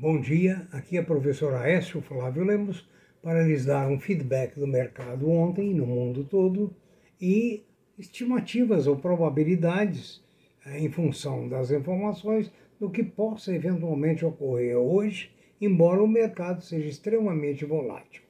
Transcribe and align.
Bom 0.00 0.20
dia, 0.20 0.64
aqui 0.70 0.96
é 0.96 1.00
o 1.00 1.04
professor 1.04 1.52
Aécio 1.54 2.00
Flávio 2.00 2.44
Lemos 2.44 2.88
para 3.20 3.42
lhes 3.42 3.64
dar 3.64 3.90
um 3.90 3.98
feedback 3.98 4.54
do 4.54 4.64
mercado 4.64 5.28
ontem 5.28 5.74
no 5.74 5.84
mundo 5.84 6.22
todo 6.22 6.72
e 7.20 7.64
estimativas 7.98 8.86
ou 8.86 8.94
probabilidades 8.94 10.22
eh, 10.64 10.78
em 10.78 10.88
função 10.88 11.48
das 11.48 11.72
informações 11.72 12.48
do 12.78 12.88
que 12.88 13.02
possa 13.02 13.52
eventualmente 13.52 14.24
ocorrer 14.24 14.76
hoje, 14.76 15.32
embora 15.60 16.00
o 16.00 16.06
mercado 16.06 16.62
seja 16.62 16.88
extremamente 16.88 17.64
volátil. 17.64 18.22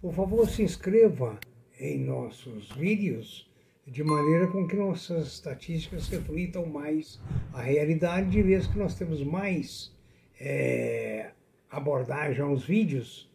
Por 0.00 0.14
favor, 0.14 0.48
se 0.48 0.62
inscreva 0.62 1.38
em 1.78 1.98
nossos 1.98 2.72
vídeos 2.72 3.46
de 3.86 4.02
maneira 4.02 4.46
com 4.46 4.66
que 4.66 4.74
nossas 4.74 5.26
estatísticas 5.26 6.08
reflitam 6.08 6.64
mais 6.64 7.20
a 7.52 7.60
realidade, 7.60 8.30
de 8.30 8.40
vez 8.40 8.66
que 8.66 8.78
nós 8.78 8.94
temos 8.94 9.22
mais 9.22 9.94
é, 10.40 11.30
abordagem 11.70 12.42
aos 12.42 12.64
vídeos, 12.64 13.30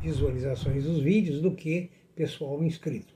visualizações 0.00 0.84
dos 0.84 1.02
vídeos, 1.02 1.40
do 1.40 1.52
que 1.52 1.90
pessoal 2.14 2.62
inscrito. 2.62 3.12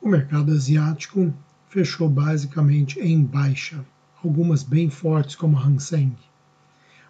O 0.03 0.09
mercado 0.09 0.51
asiático 0.51 1.33
fechou 1.69 2.09
basicamente 2.09 2.99
em 2.99 3.23
baixa, 3.23 3.85
algumas 4.21 4.61
bem 4.61 4.89
fortes 4.89 5.33
como 5.33 5.57
a 5.57 5.61
Hang 5.61 5.81
Seng. 5.81 6.17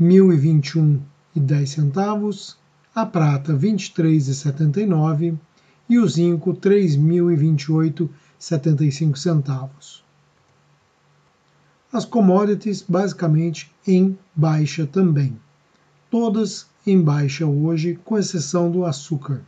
1021,10 0.00 1.66
centavos, 1.66 2.63
a 2.94 3.04
prata 3.04 3.52
23,79 3.52 5.36
e 5.88 5.98
o 5.98 6.06
zinco 6.06 6.54
3.028,75 6.54 9.16
centavos. 9.16 10.04
As 11.92 12.04
commodities 12.04 12.82
basicamente 12.82 13.74
em 13.86 14.16
baixa 14.34 14.86
também. 14.86 15.40
Todas 16.10 16.68
em 16.86 17.02
baixa 17.02 17.46
hoje, 17.46 17.98
com 18.04 18.18
exceção 18.18 18.70
do 18.70 18.84
açúcar. 18.84 19.40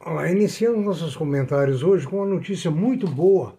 Olá, 0.00 0.30
iniciamos 0.30 0.84
nossos 0.84 1.16
comentários 1.16 1.82
hoje 1.82 2.06
com 2.06 2.16
uma 2.16 2.26
notícia 2.26 2.70
muito 2.70 3.08
boa 3.08 3.56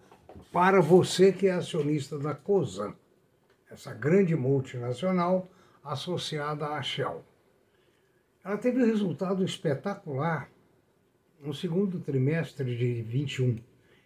para 0.52 0.80
você 0.80 1.32
que 1.32 1.48
é 1.48 1.52
acionista 1.52 2.18
da 2.18 2.34
COSAN, 2.34 2.94
essa 3.70 3.92
grande 3.92 4.34
multinacional 4.34 5.46
associada 5.86 6.66
à 6.66 6.82
Shell. 6.82 7.24
Ela 8.44 8.56
teve 8.56 8.82
um 8.82 8.86
resultado 8.86 9.44
espetacular 9.44 10.50
no 11.40 11.52
segundo 11.52 12.00
trimestre 12.00 12.76
de 12.76 13.02
21. 13.02 13.58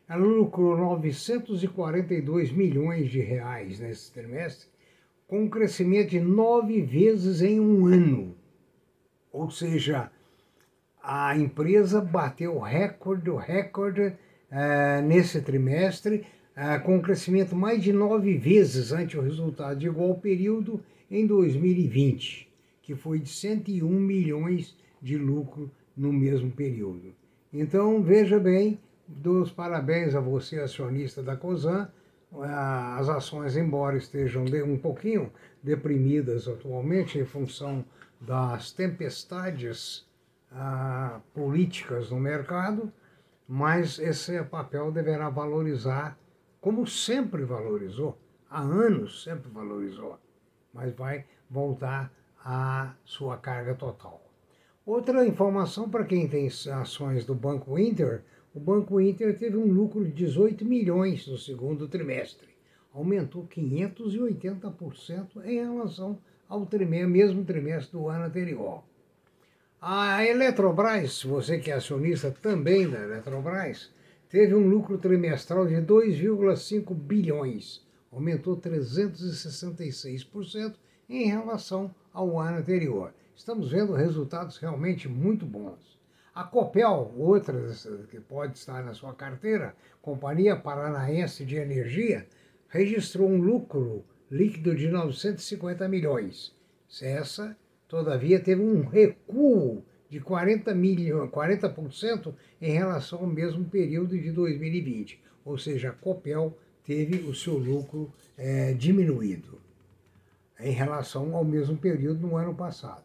Ela 0.09 0.25
lucrou 0.25 0.77
942 0.77 2.53
milhões 2.53 3.11
de 3.11 3.21
reais 3.21 3.79
nesse 3.79 4.13
trimestre, 4.13 4.69
com 5.27 5.43
um 5.45 5.49
crescimento 5.49 6.11
de 6.11 6.21
nove 6.21 6.83
vezes 6.83 7.41
em 7.43 7.61
um 7.61 7.87
ano. 7.87 8.35
Ou 9.33 9.51
seja, 9.51 10.11
a 11.03 11.37
empresa 11.37 12.01
bateu 12.01 12.59
recorde, 12.59 13.31
recorde 13.31 14.03
uh, 14.09 15.03
nesse 15.07 15.41
trimestre, 15.41 16.27
ah, 16.57 16.79
com 16.79 16.97
um 16.97 17.01
crescimento 17.01 17.55
mais 17.55 17.83
de 17.83 17.93
nove 17.93 18.37
vezes 18.37 18.93
ante 18.93 19.17
o 19.17 19.23
resultado 19.23 19.79
de 19.79 19.87
igual 19.87 20.17
período 20.17 20.83
em 21.11 21.27
2020, 21.27 22.49
que 22.83 22.95
foi 22.95 23.19
de 23.19 23.29
101 23.29 23.89
milhões 23.89 24.77
de 25.03 25.17
lucro 25.17 25.71
no 25.97 26.13
mesmo 26.13 26.51
período. 26.51 27.15
Então, 27.53 28.03
veja 28.03 28.39
bem, 28.39 28.79
dou 29.07 29.43
os 29.43 29.51
parabéns 29.51 30.15
a 30.15 30.21
você, 30.21 30.61
acionista 30.61 31.23
da 31.23 31.37
COSAN. 31.37 31.91
Ah, 32.33 32.97
as 32.99 33.09
ações, 33.09 33.57
embora 33.57 33.97
estejam 33.97 34.45
um 34.65 34.79
pouquinho 34.79 35.33
deprimidas 35.61 36.47
atualmente 36.47 37.19
em 37.19 37.25
função 37.25 37.85
das 38.21 38.71
tempestades 38.71 40.07
ah, 40.53 41.21
políticas 41.35 42.11
no 42.11 42.21
mercado, 42.21 42.93
mas 43.49 43.99
esse 43.99 44.41
papel 44.45 44.93
deverá 44.93 45.29
valorizar 45.29 46.17
como 46.61 46.87
sempre 46.87 47.43
valorizou, 47.43 48.19
há 48.51 48.61
anos 48.61 49.25
sempre 49.25 49.51
valorizou, 49.51 50.19
mas 50.73 50.95
vai 50.95 51.25
voltar 51.49 52.13
à 52.45 52.95
sua 53.05 53.37
carga 53.37 53.75
total. 53.75 54.23
Outra 54.85 55.27
informação 55.27 55.89
para 55.89 56.05
quem 56.05 56.27
tem 56.27 56.47
ações 56.47 57.25
do 57.25 57.35
Banco 57.35 57.79
Inter, 57.79 58.23
o 58.55 58.59
Banco 58.59 59.01
Inter 59.01 59.39
teve 59.39 59.57
um 59.57 59.73
lucro 59.73 60.05
de 60.05 60.11
18 60.13 60.65
milhões 60.65 61.27
no 61.27 61.39
segundo 61.39 61.87
trimestre, 61.87 62.49
aumentou 62.93 63.47
580% 63.47 65.45
em 65.45 65.57
relação 65.57 66.19
ao 66.49 66.67
mesmo 67.09 67.45
trimestre 67.45 67.93
do 67.93 68.09
ano 68.09 68.25
anterior. 68.25 68.83
A 69.81 70.27
Eletrobras, 70.27 71.23
você 71.23 71.59
que 71.59 71.71
é 71.71 71.75
acionista 71.75 72.31
também 72.31 72.91
da 72.91 72.99
Eletrobras, 72.99 73.91
teve 74.29 74.55
um 74.55 74.69
lucro 74.69 74.99
trimestral 74.99 75.67
de 75.67 75.77
2,5 75.77 76.93
bilhões, 76.93 77.87
aumentou 78.11 78.57
366% 78.57 80.75
em 81.09 81.27
relação 81.27 81.95
ao 82.13 82.39
ano 82.39 82.59
anterior. 82.59 83.15
Estamos 83.35 83.71
vendo 83.71 83.95
resultados 83.95 84.59
realmente 84.59 85.09
muito 85.09 85.47
bons. 85.47 85.99
A 86.35 86.45
Copel, 86.45 87.13
outra 87.17 87.73
que 88.09 88.21
pode 88.21 88.59
estar 88.59 88.85
na 88.85 88.95
sua 88.95 89.15
carteira, 89.15 89.75
Companhia 90.01 90.57
Paranaense 90.57 91.45
de 91.45 91.57
Energia, 91.57 92.27
registrou 92.69 93.29
um 93.29 93.41
lucro 93.41 94.05
líquido 94.31 94.75
de 94.75 94.89
950 94.89 95.89
milhões. 95.89 96.55
Essa, 97.03 97.57
todavia, 97.89 98.39
teve 98.39 98.63
um 98.63 98.87
recuo 98.87 99.85
de 100.09 100.21
40 100.21 100.75
milhões, 100.75 101.31
40% 101.31 102.35
em 102.61 102.73
relação 102.73 103.21
ao 103.21 103.27
mesmo 103.27 103.65
período 103.65 104.19
de 104.19 104.31
2020. 104.31 105.21
Ou 105.45 105.59
seja, 105.59 105.91
a 105.91 105.93
Copel 105.93 106.57
teve 106.85 107.29
o 107.29 107.35
seu 107.35 107.57
lucro 107.57 108.13
é, 108.37 108.73
diminuído 108.75 109.61
em 110.59 110.73
relação 110.73 111.35
ao 111.35 111.45
mesmo 111.45 111.77
período 111.77 112.27
no 112.27 112.37
ano 112.37 112.55
passado. 112.55 113.05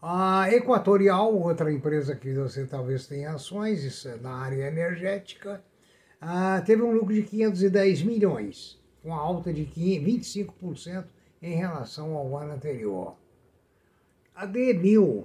A 0.00 0.52
Equatorial, 0.52 1.32
outra 1.34 1.72
empresa 1.72 2.16
que 2.16 2.34
você 2.34 2.66
talvez 2.66 3.06
tenha 3.06 3.32
ações, 3.32 4.04
é 4.04 4.16
na 4.16 4.34
área 4.34 4.66
energética, 4.66 5.62
ah, 6.20 6.60
teve 6.64 6.82
um 6.82 6.92
lucro 6.92 7.14
de 7.14 7.22
510 7.22 8.02
milhões, 8.02 8.80
com 9.02 9.14
alta 9.14 9.52
de 9.52 9.64
25% 9.64 11.04
em 11.40 11.54
relação 11.54 12.14
ao 12.14 12.36
ano 12.36 12.52
anterior. 12.52 13.16
A 14.34 14.46
D1000, 14.46 15.24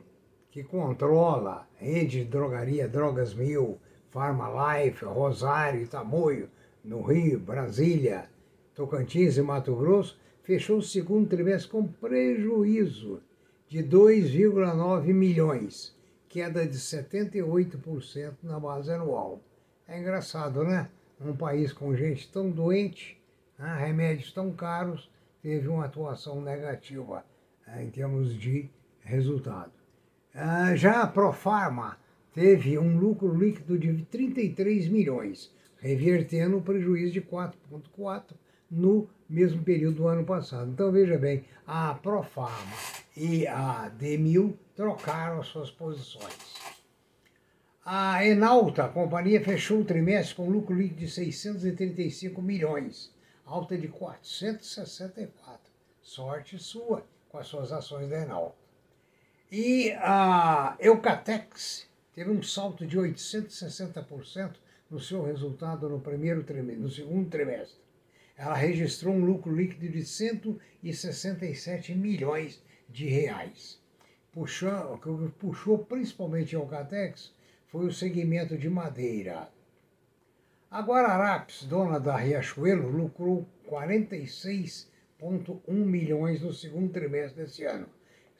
que 0.51 0.63
controla 0.63 1.67
a 1.79 1.83
rede 1.83 2.23
de 2.23 2.25
drogaria 2.25 2.87
Drogas 2.87 3.33
Mil, 3.33 3.79
Life, 4.13 5.05
Rosário 5.05 5.87
Tamoio, 5.87 6.49
no 6.87 7.01
Rio, 7.01 7.37
Brasília, 7.37 8.29
Tocantins 8.73 9.37
e 9.37 9.41
Mato 9.41 9.75
Grosso, 9.75 10.17
fechou 10.41 10.77
o 10.77 10.81
segundo 10.81 11.27
trimestre 11.27 11.69
com 11.69 11.85
prejuízo 11.85 13.21
de 13.67 13.83
2,9 13.83 15.13
milhões, 15.13 15.93
queda 16.29 16.65
de 16.65 16.77
78% 16.77 18.35
na 18.41 18.57
base 18.57 18.89
anual. 18.91 19.41
É 19.85 19.99
engraçado, 19.99 20.63
né? 20.63 20.89
Um 21.19 21.35
país 21.35 21.73
com 21.73 21.93
gente 21.93 22.31
tão 22.31 22.49
doente, 22.49 23.21
né? 23.59 23.75
remédios 23.79 24.31
tão 24.31 24.53
caros, 24.53 25.11
teve 25.41 25.67
uma 25.67 25.85
atuação 25.85 26.41
negativa 26.41 27.25
né? 27.65 27.83
em 27.83 27.89
termos 27.89 28.33
de 28.33 28.69
resultado. 29.01 29.73
Ah, 30.33 30.75
já 30.75 31.01
a 31.01 31.07
Profarma 31.07 31.97
teve 32.33 32.77
um 32.77 32.97
lucro 32.97 33.33
líquido 33.33 33.77
de 33.77 34.05
33 34.05 34.87
milhões, 34.87 35.51
revertendo 35.95 36.57
o 36.57 36.61
prejuízo 36.61 37.13
de 37.13 37.21
4,4 37.21 38.33
no 38.69 39.09
mesmo 39.29 39.63
período 39.63 39.97
do 39.97 40.07
ano 40.07 40.25
passado. 40.25 40.69
Então 40.71 40.91
veja 40.91 41.17
bem, 41.17 41.45
a 41.65 41.93
Profarma 41.93 42.75
e 43.15 43.47
a 43.47 43.91
D1000 43.99 44.53
trocaram 44.75 45.39
as 45.39 45.47
suas 45.47 45.71
posições. 45.71 46.57
A 47.85 48.25
Enalta, 48.25 48.83
a 48.83 48.89
companhia, 48.89 49.41
fechou 49.41 49.79
o 49.79 49.85
trimestre 49.85 50.35
com 50.35 50.49
lucro 50.49 50.75
líquido 50.75 50.99
de 50.99 51.09
635 51.09 52.41
milhões, 52.41 53.13
alta 53.45 53.77
de 53.77 53.87
464. 53.87 55.71
Sorte 56.01 56.59
sua 56.59 57.05
com 57.29 57.37
as 57.37 57.47
suas 57.47 57.71
ações 57.71 58.09
da 58.09 58.19
Enalta. 58.19 58.55
E 59.49 59.91
a 59.99 60.75
Eucatex 60.79 61.87
teve 62.13 62.29
um 62.29 62.43
salto 62.43 62.85
de 62.85 62.97
860% 62.97 64.55
no 64.89 64.99
seu 64.99 65.23
resultado 65.23 65.89
no 65.89 65.99
primeiro 65.99 66.43
trimestre, 66.43 66.81
no 66.81 66.89
segundo 66.89 67.29
trimestre. 67.29 67.79
Ela 68.37 68.55
registrou 68.55 69.13
um 69.15 69.25
lucro 69.25 69.55
líquido 69.55 69.89
de 69.89 70.05
167 70.05 71.95
milhões 71.95 72.61
de 72.89 73.07
reais. 73.07 73.81
Puxou, 74.31 74.93
o 74.93 74.99
que 74.99 75.09
puxou 75.39 75.79
principalmente 75.79 76.55
a 76.55 76.59
Alcatex 76.59 77.33
foi 77.67 77.87
o 77.87 77.91
segmento 77.91 78.57
de 78.57 78.69
madeira. 78.69 79.49
A 80.69 80.81
Guararapes, 80.81 81.63
dona 81.63 81.99
da 81.99 82.15
Riachuelo, 82.15 82.89
lucrou 82.89 83.47
46,1 83.69 84.87
milhões 85.67 86.41
no 86.41 86.53
segundo 86.53 86.91
trimestre 86.91 87.43
desse 87.43 87.63
ano, 87.63 87.87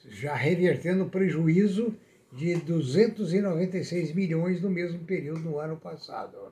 já 0.06 0.36
revertendo 0.36 1.06
o 1.06 1.10
prejuízo 1.10 1.96
de 2.32 2.56
296 2.56 4.14
milhões 4.14 4.62
no 4.62 4.70
mesmo 4.70 5.00
período 5.00 5.42
do 5.42 5.60
ano 5.60 5.78
passado. 5.78 6.52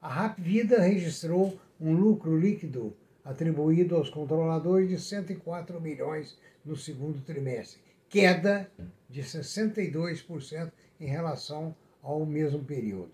A 0.00 0.12
Rap 0.12 0.40
Vida 0.40 0.80
registrou 0.80 1.58
um 1.80 1.92
lucro 1.92 2.38
líquido 2.38 2.94
atribuído 3.24 3.96
aos 3.96 4.10
controladores 4.10 4.88
de 4.88 5.00
104 5.00 5.80
milhões 5.80 6.38
no 6.64 6.76
segundo 6.76 7.20
trimestre, 7.22 7.80
queda 8.08 8.70
de 9.08 9.22
62% 9.22 10.72
em 11.00 11.06
relação 11.06 11.74
ao 12.02 12.24
mesmo 12.26 12.62
período. 12.62 13.10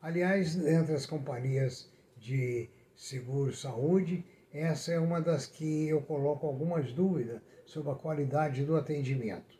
Aliás, 0.00 0.56
entre 0.56 0.94
as 0.94 1.04
companhias 1.04 1.90
de 2.18 2.68
seguro-saúde, 2.96 4.24
essa 4.52 4.92
é 4.92 4.98
uma 4.98 5.20
das 5.20 5.46
que 5.46 5.88
eu 5.88 6.00
coloco 6.02 6.46
algumas 6.46 6.92
dúvidas 6.92 7.40
sobre 7.66 7.92
a 7.92 7.94
qualidade 7.94 8.64
do 8.64 8.76
atendimento. 8.76 9.59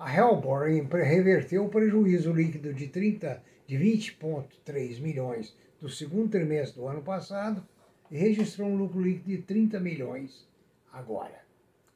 A 0.00 0.16
Helbor 0.16 0.66
reverteu 1.04 1.66
o 1.66 1.68
prejuízo 1.68 2.32
líquido 2.32 2.72
de 2.72 2.86
30 2.86 3.42
de 3.66 3.76
20,3 3.76 4.98
milhões 4.98 5.54
do 5.78 5.90
segundo 5.90 6.30
trimestre 6.30 6.80
do 6.80 6.88
ano 6.88 7.02
passado 7.02 7.62
e 8.10 8.16
registrou 8.16 8.66
um 8.66 8.78
lucro 8.78 8.98
líquido 8.98 9.28
de 9.28 9.42
30 9.42 9.78
milhões 9.78 10.48
agora. 10.90 11.42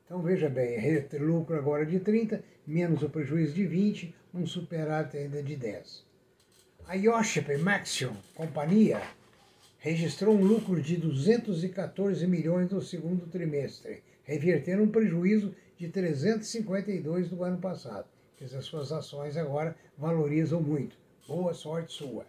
Então 0.04 0.20
veja 0.20 0.50
bem, 0.50 0.78
lucro 1.18 1.56
agora 1.56 1.86
de 1.86 1.98
30, 1.98 2.44
menos 2.66 3.02
o 3.02 3.08
prejuízo 3.08 3.54
de 3.54 3.66
20, 3.66 4.14
um 4.34 4.46
superávit 4.46 5.16
ainda 5.16 5.42
de 5.42 5.56
10. 5.56 6.04
A 6.86 6.96
Yoship 6.96 7.56
Maxion, 7.56 8.12
companhia, 8.34 9.00
registrou 9.78 10.36
um 10.36 10.44
lucro 10.44 10.78
de 10.78 10.98
214 10.98 12.26
milhões 12.26 12.70
no 12.70 12.82
segundo 12.82 13.26
trimestre, 13.28 14.02
revertendo 14.24 14.82
um 14.82 14.88
prejuízo 14.88 15.54
de 15.76 15.88
352 15.88 17.28
do 17.28 17.44
ano 17.44 17.58
passado. 17.58 18.06
Quer 18.36 18.46
dizer, 18.46 18.58
as 18.58 18.64
suas 18.64 18.90
ações 18.90 19.36
agora 19.36 19.76
valorizam 19.96 20.60
muito. 20.60 20.96
Boa 21.28 21.54
sorte 21.54 21.92
sua. 21.92 22.26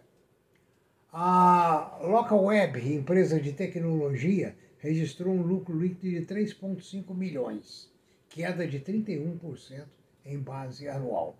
A 1.12 1.98
Localweb, 2.02 2.94
empresa 2.94 3.40
de 3.40 3.52
tecnologia, 3.52 4.54
registrou 4.78 5.34
um 5.34 5.42
lucro 5.42 5.78
líquido 5.78 6.20
de 6.20 6.26
3,5 6.26 7.14
milhões, 7.14 7.90
queda 8.28 8.66
de 8.66 8.78
31% 8.80 9.84
em 10.24 10.38
base 10.38 10.88
anual. 10.88 11.36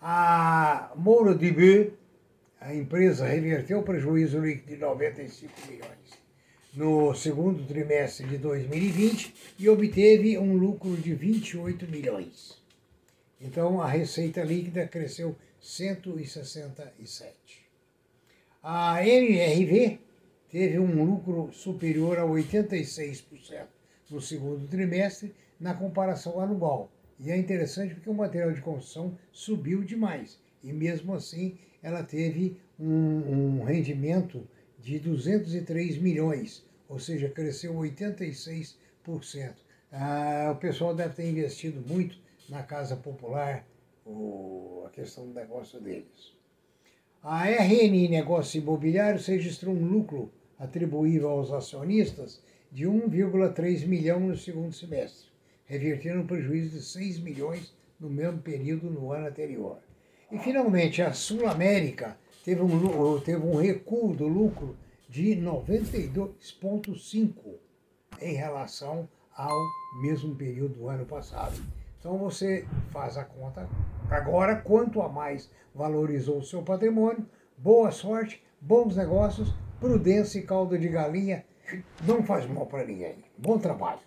A 0.00 0.92
MouroDB, 0.96 1.92
a 2.60 2.74
empresa, 2.74 3.26
reverteu 3.26 3.80
o 3.80 3.82
prejuízo 3.82 4.40
líquido 4.40 4.68
de 4.68 4.76
95 4.76 5.52
milhões 5.68 6.25
no 6.76 7.14
segundo 7.14 7.64
trimestre 7.64 8.26
de 8.26 8.36
2020 8.36 9.34
e 9.58 9.66
obteve 9.66 10.36
um 10.36 10.54
lucro 10.54 10.94
de 10.94 11.14
28 11.14 11.88
milhões. 11.88 12.62
Então 13.40 13.80
a 13.80 13.88
receita 13.88 14.42
líquida 14.42 14.86
cresceu 14.86 15.34
167. 15.58 17.34
A 18.62 19.02
MRV 19.06 19.98
teve 20.50 20.78
um 20.78 21.02
lucro 21.02 21.50
superior 21.50 22.18
a 22.18 22.24
86% 22.24 23.66
no 24.10 24.20
segundo 24.20 24.68
trimestre 24.68 25.34
na 25.58 25.72
comparação 25.72 26.38
anual. 26.38 26.92
E 27.18 27.30
é 27.30 27.38
interessante 27.38 27.94
porque 27.94 28.10
o 28.10 28.14
material 28.14 28.52
de 28.52 28.60
construção 28.60 29.18
subiu 29.32 29.82
demais. 29.82 30.38
E 30.62 30.74
mesmo 30.74 31.14
assim 31.14 31.56
ela 31.82 32.02
teve 32.02 32.60
um, 32.78 33.60
um 33.60 33.64
rendimento 33.64 34.46
de 34.86 35.00
203 35.00 35.98
milhões, 35.98 36.64
ou 36.88 37.00
seja, 37.00 37.28
cresceu 37.28 37.74
86%. 37.74 38.76
Ah, 39.90 40.52
o 40.54 40.60
pessoal 40.60 40.94
deve 40.94 41.14
ter 41.14 41.28
investido 41.28 41.82
muito 41.92 42.16
na 42.48 42.62
casa 42.62 42.94
popular, 42.94 43.66
o, 44.04 44.84
a 44.86 44.90
questão 44.90 45.26
do 45.26 45.34
negócio 45.34 45.80
deles. 45.80 46.32
A 47.20 47.48
RNI 47.48 48.06
Negócios 48.06 48.54
Imobiliários 48.54 49.26
registrou 49.26 49.74
um 49.74 49.84
lucro 49.84 50.30
atribuível 50.56 51.30
aos 51.30 51.50
acionistas 51.50 52.40
de 52.70 52.84
1,3 52.84 53.84
milhão 53.88 54.20
no 54.20 54.36
segundo 54.36 54.72
semestre, 54.72 55.26
revertendo 55.64 56.20
um 56.20 56.26
prejuízo 56.28 56.78
de 56.78 56.84
6 56.84 57.18
milhões 57.18 57.74
no 57.98 58.08
mesmo 58.08 58.38
período 58.38 58.88
no 58.88 59.10
ano 59.10 59.26
anterior. 59.26 59.80
E, 60.30 60.38
finalmente, 60.38 61.02
a 61.02 61.12
Sul 61.12 61.48
América 61.48 62.16
teve 62.46 62.62
um, 62.62 63.20
teve 63.20 63.44
um 63.44 63.56
recuo 63.56 64.14
do 64.14 64.28
lucro 64.28 64.76
de 65.08 65.34
92,5% 65.36 67.34
em 68.22 68.34
relação 68.34 69.08
ao 69.36 69.58
mesmo 70.00 70.32
período 70.36 70.74
do 70.74 70.88
ano 70.88 71.04
passado. 71.04 71.60
Então 71.98 72.16
você 72.16 72.64
faz 72.92 73.16
a 73.18 73.24
conta 73.24 73.68
agora, 74.08 74.54
quanto 74.54 75.02
a 75.02 75.08
mais 75.08 75.50
valorizou 75.74 76.38
o 76.38 76.44
seu 76.44 76.62
patrimônio, 76.62 77.26
boa 77.58 77.90
sorte, 77.90 78.40
bons 78.60 78.94
negócios, 78.94 79.52
prudência 79.80 80.38
e 80.38 80.42
caldo 80.42 80.78
de 80.78 80.86
galinha 80.88 81.44
não 82.06 82.22
faz 82.22 82.46
mal 82.46 82.66
para 82.66 82.84
ninguém. 82.84 83.24
Bom 83.36 83.58
trabalho. 83.58 83.98